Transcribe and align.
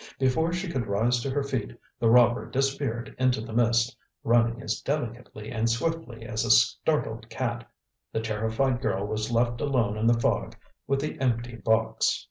Before 0.17 0.51
she 0.51 0.67
could 0.67 0.87
rise 0.87 1.21
to 1.21 1.29
her 1.29 1.43
feet, 1.43 1.77
the 1.99 2.09
robber 2.09 2.47
disappeared 2.49 3.15
into 3.19 3.39
the 3.39 3.53
mist, 3.53 3.95
running 4.23 4.59
as 4.63 4.81
delicately 4.81 5.51
and 5.51 5.69
swiftly 5.69 6.25
as 6.25 6.43
a 6.43 6.49
startled 6.49 7.29
cat. 7.29 7.69
The 8.11 8.19
terrified 8.21 8.81
girl 8.81 9.05
was 9.05 9.31
left 9.31 9.61
alone 9.61 9.97
in 9.97 10.07
the 10.07 10.19
fog 10.19 10.55
with 10.87 11.01
the 11.01 11.19
empty 11.19 11.55
box. 11.55 12.19